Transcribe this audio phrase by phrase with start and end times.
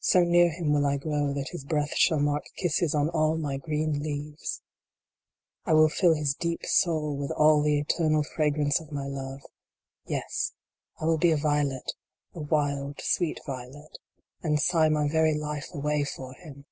[0.00, 3.56] So near him will I grow that his breath shall mark kisses on all my
[3.56, 4.60] green leaves!
[5.64, 9.40] I will fill his deep soul with all the eternal fragrance of my love!
[10.04, 10.52] Yes,
[11.00, 11.92] I will be a violet
[12.34, 13.96] a wild sweet violet
[14.42, 16.66] and sigh my very life away for him